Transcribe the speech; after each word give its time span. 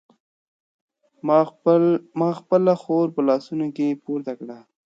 ما 2.21 2.29
خپله 2.39 2.73
خور 2.81 3.07
په 3.15 3.21
لاسونو 3.27 3.65
کې 3.75 3.99
پورته 4.03 4.31
کړه. 4.39 4.57